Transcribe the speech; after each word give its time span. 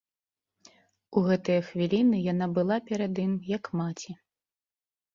У 1.21 1.23
гэтыя 1.27 1.59
хвіліны 1.69 2.23
яна 2.31 2.49
была 2.57 2.77
перад 2.91 3.13
ім, 3.29 3.39
як 3.57 3.73
маці. 3.83 4.11